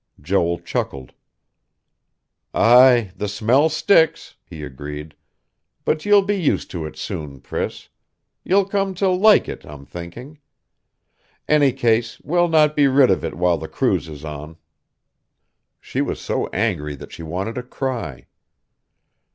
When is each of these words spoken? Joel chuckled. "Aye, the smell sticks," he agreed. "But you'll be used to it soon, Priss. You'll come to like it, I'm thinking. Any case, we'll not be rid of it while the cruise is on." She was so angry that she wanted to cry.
Joel 0.19 0.57
chuckled. 0.57 1.13
"Aye, 2.55 3.11
the 3.15 3.27
smell 3.27 3.69
sticks," 3.69 4.33
he 4.43 4.63
agreed. 4.63 5.13
"But 5.85 6.05
you'll 6.07 6.23
be 6.23 6.41
used 6.41 6.71
to 6.71 6.87
it 6.87 6.97
soon, 6.97 7.39
Priss. 7.39 7.87
You'll 8.43 8.65
come 8.65 8.95
to 8.95 9.09
like 9.09 9.47
it, 9.47 9.63
I'm 9.63 9.85
thinking. 9.85 10.39
Any 11.47 11.71
case, 11.71 12.19
we'll 12.21 12.47
not 12.47 12.75
be 12.75 12.87
rid 12.87 13.11
of 13.11 13.23
it 13.23 13.35
while 13.35 13.59
the 13.59 13.67
cruise 13.67 14.07
is 14.07 14.25
on." 14.25 14.57
She 15.79 16.01
was 16.01 16.19
so 16.19 16.47
angry 16.47 16.95
that 16.95 17.11
she 17.11 17.21
wanted 17.21 17.53
to 17.53 17.61
cry. 17.61 18.25